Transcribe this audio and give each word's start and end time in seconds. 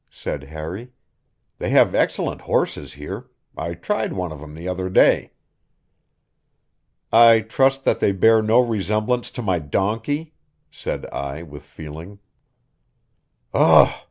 said 0.09 0.41
Harry. 0.45 0.91
"They 1.59 1.69
have 1.69 1.93
excellent 1.93 2.41
horses 2.41 2.93
here; 2.93 3.29
I 3.55 3.75
tried 3.75 4.13
one 4.13 4.31
of 4.31 4.41
'em 4.41 4.55
the 4.55 4.67
other 4.67 4.89
day." 4.89 5.33
"I 7.11 7.41
trust 7.41 7.83
that 7.83 7.99
they 7.99 8.11
bear 8.11 8.41
no 8.41 8.61
resemblance 8.61 9.29
to 9.29 9.43
my 9.43 9.59
donkey," 9.59 10.33
said 10.71 11.05
I 11.13 11.43
with 11.43 11.61
feeling. 11.61 12.17
"Ugh!" 13.53 13.93